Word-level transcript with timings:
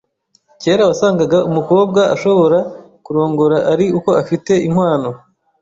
Kera 0.61 0.83
wasangaga 0.89 1.37
umukobwa 1.49 2.01
ashobora 2.15 2.57
kurongora 3.05 3.57
ari 3.71 3.85
uko 3.97 4.09
afite 4.21 4.53
inkwano. 4.67 5.09